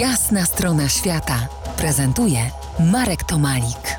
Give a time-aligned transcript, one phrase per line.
[0.00, 2.38] Jasna strona świata prezentuje
[2.92, 3.98] Marek Tomalik.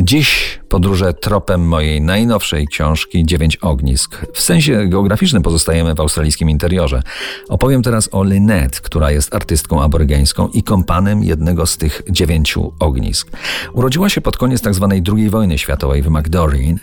[0.00, 4.26] Dziś podróże tropem mojej najnowszej książki Dziewięć ognisk.
[4.34, 7.02] W sensie geograficznym pozostajemy w australijskim interiorze.
[7.48, 13.30] Opowiem teraz o Lynette, która jest artystką aborygeńską i kompanem jednego z tych dziewięciu ognisk.
[13.72, 14.88] Urodziła się pod koniec tzw.
[14.90, 16.78] Tak II wojny światowej w McDoreen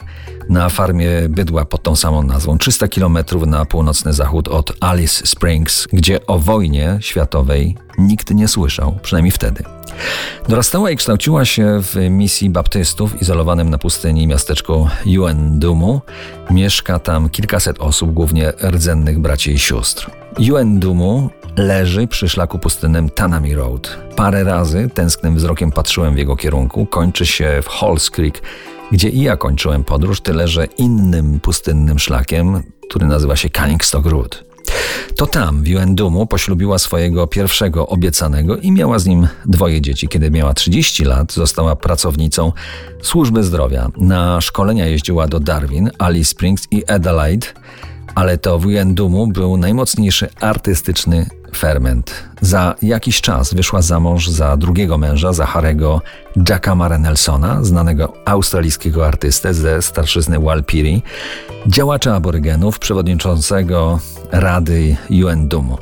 [0.49, 5.87] na farmie bydła pod tą samą nazwą, 300 km na północny zachód od Alice Springs,
[5.93, 9.63] gdzie o wojnie światowej nikt nie słyszał, przynajmniej wtedy.
[10.49, 16.01] Dorastała i kształciła się w misji baptystów izolowanym na pustyni miasteczku Yuendumu.
[16.51, 20.11] Mieszka tam kilkaset osób, głównie rdzennych braci i sióstr.
[20.39, 23.97] Yuendumu leży przy szlaku pustynnym Tanami Road.
[24.15, 26.85] Parę razy tęsknym wzrokiem patrzyłem w jego kierunku.
[26.85, 28.41] Kończy się w Halls Creek,
[28.91, 34.43] gdzie i ja kończyłem podróż, tyle że innym pustynnym szlakiem, który nazywa się Cunningstock Road.
[35.15, 40.07] To tam, Juendumu, poślubiła swojego pierwszego obiecanego i miała z nim dwoje dzieci.
[40.07, 42.51] Kiedy miała 30 lat, została pracownicą
[43.01, 43.89] służby zdrowia.
[43.97, 47.47] Na szkolenia jeździła do Darwin, Alice Springs i Adelaide,
[48.15, 52.23] ale to Juendumu był najmocniejszy artystyczny ferment.
[52.45, 56.01] Za jakiś czas wyszła za mąż za drugiego męża, za Harego
[56.49, 61.01] Jackamara Nelsona, znanego australijskiego artystę ze starszyzny Walpiri,
[61.67, 63.99] działacza aborygenów, przewodniczącego
[64.31, 65.77] Rady UN Dumu.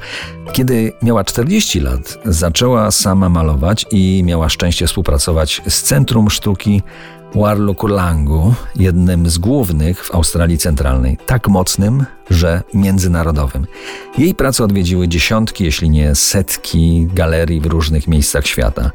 [0.54, 6.82] Kiedy miała 40 lat, zaczęła sama malować i miała szczęście współpracować z Centrum Sztuki
[7.36, 13.66] Warlukulangu, jednym z głównych w Australii Centralnej, tak mocnym, że międzynarodowym.
[14.18, 18.92] Jej prace odwiedziły dziesiątki, jeśli nie setki galerii w różnych miejscach świata.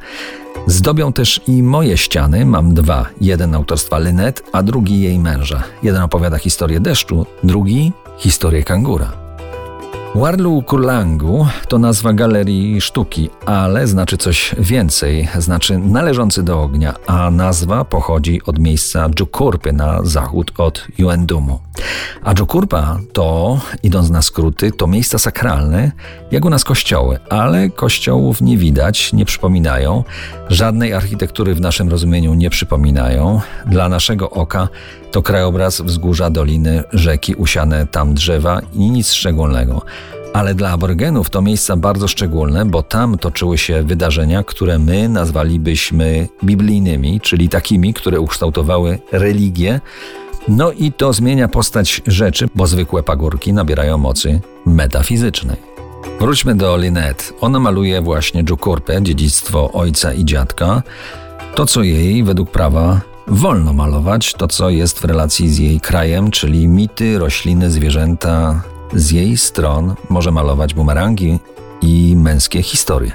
[0.67, 3.07] Zdobią też i moje ściany, mam dwa.
[3.21, 5.63] Jeden autorstwa Lynette, a drugi jej męża.
[5.83, 9.28] Jeden opowiada historię deszczu, drugi historię kangura.
[10.15, 17.31] Warlu Kurlangu to nazwa galerii sztuki, ale znaczy coś więcej, znaczy należący do ognia, a
[17.31, 21.61] nazwa pochodzi od miejsca Dżukurpy na zachód od Juendumu.
[22.25, 25.93] A Dżukurpa to, idąc na skróty, to miejsca sakralne,
[26.31, 30.05] jak u nas kościoły, ale kościołów nie widać, nie przypominają,
[30.49, 33.41] żadnej architektury w naszym rozumieniu nie przypominają.
[33.67, 34.69] Dla naszego oka
[35.11, 39.83] to krajobraz wzgórza doliny, rzeki, usiane tam drzewa i nic szczególnego.
[40.33, 46.29] Ale dla aborygenów to miejsca bardzo szczególne, bo tam toczyły się wydarzenia, które my nazwalibyśmy
[46.45, 49.81] biblijnymi, czyli takimi, które ukształtowały religię.
[50.49, 55.68] No i to zmienia postać rzeczy, bo zwykłe pagórki nabierają mocy metafizycznej.
[56.21, 57.25] Wróćmy do Lynette.
[57.41, 60.83] Ona maluje właśnie Dżukurpę, dziedzictwo ojca i dziadka.
[61.55, 66.31] To, co jej według prawa wolno malować, to, co jest w relacji z jej krajem,
[66.31, 68.63] czyli mity, rośliny, zwierzęta,
[68.95, 71.39] z jej stron może malować bumerangi
[71.83, 73.13] i męskie historie.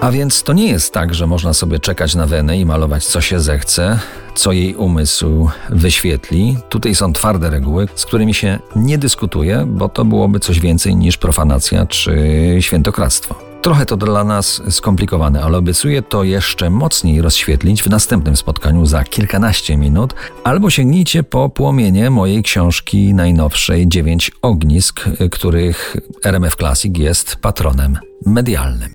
[0.00, 3.20] A więc to nie jest tak, że można sobie czekać na wenę i malować co
[3.20, 3.98] się zechce,
[4.34, 6.56] co jej umysł wyświetli.
[6.68, 11.16] Tutaj są twarde reguły, z którymi się nie dyskutuje, bo to byłoby coś więcej niż
[11.16, 12.16] profanacja czy
[12.60, 13.52] świętokradztwo.
[13.62, 19.04] Trochę to dla nas skomplikowane, ale obiecuję to jeszcze mocniej rozświetlić w następnym spotkaniu za
[19.04, 27.36] kilkanaście minut, albo sięgnijcie po płomienie mojej książki najnowszej Dziewięć ognisk, których RMF Classic jest
[27.36, 28.94] patronem medialnym.